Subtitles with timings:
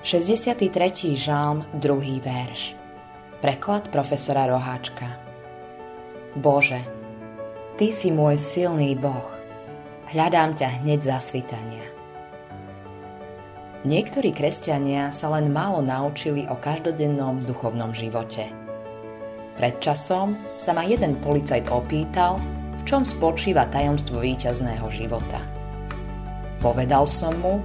[0.00, 1.12] 63.
[1.12, 2.24] žalm, 2.
[2.24, 2.72] verš.
[3.44, 5.20] Preklad profesora Roháčka.
[6.40, 6.80] Bože,
[7.76, 9.28] Ty si môj silný Boh.
[10.08, 11.84] Hľadám ťa hneď za svitania.
[13.84, 18.48] Niektorí kresťania sa len málo naučili o každodennom duchovnom živote.
[19.60, 20.32] Pred časom
[20.64, 22.40] sa ma jeden policajt opýtal,
[22.80, 25.44] v čom spočíva tajomstvo víťazného života.
[26.56, 27.60] Povedal som mu,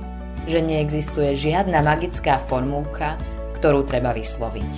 [0.46, 3.18] že neexistuje žiadna magická formulka,
[3.57, 4.74] ktorú treba vysloviť.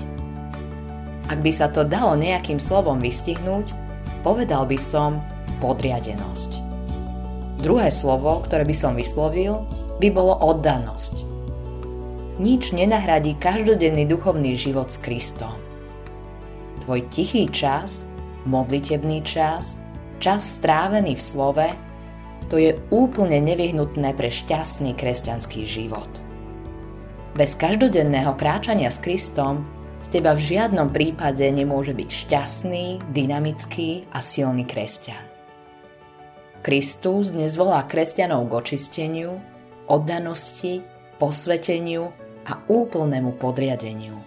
[1.27, 3.75] Ak by sa to dalo nejakým slovom vystihnúť,
[4.23, 5.19] povedal by som
[5.59, 6.63] podriadenosť.
[7.59, 9.65] Druhé slovo, ktoré by som vyslovil,
[9.97, 11.25] by bolo oddanosť.
[12.37, 15.57] Nič nenahradí každodenný duchovný život s Kristom.
[16.85, 18.05] Tvoj tichý čas,
[18.45, 19.75] modlitebný čas,
[20.21, 21.67] čas strávený v slove
[22.47, 26.09] to je úplne nevyhnutné pre šťastný kresťanský život.
[27.35, 29.67] Bez každodenného kráčania s Kristom
[30.01, 35.21] z teba v žiadnom prípade nemôže byť šťastný, dynamický a silný kresťan.
[36.63, 39.37] Kristus dnes volá kresťanov k očisteniu,
[39.85, 40.81] oddanosti,
[41.21, 42.09] posveteniu
[42.47, 44.17] a úplnému podriadeniu.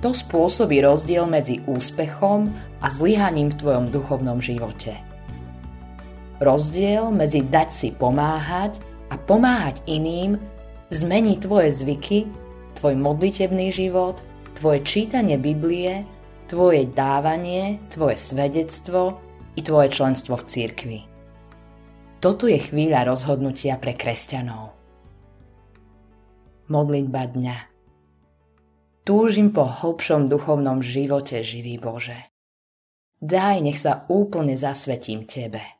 [0.00, 2.48] To spôsobí rozdiel medzi úspechom
[2.80, 4.96] a zlyhaním v tvojom duchovnom živote–
[6.40, 8.80] Rozdiel medzi dať si pomáhať
[9.12, 10.40] a pomáhať iným
[10.88, 12.24] zmení tvoje zvyky,
[12.80, 14.24] tvoj modlitebný život,
[14.56, 16.08] tvoje čítanie Biblie,
[16.48, 19.20] tvoje dávanie, tvoje svedectvo
[19.52, 21.00] i tvoje členstvo v cirkvi.
[22.24, 24.72] Toto je chvíľa rozhodnutia pre kresťanov.
[26.72, 27.56] Modlitba dňa
[29.04, 32.32] Túžim po hlbšom duchovnom živote, živý Bože.
[33.20, 35.79] Daj, nech sa úplne zasvetím Tebe.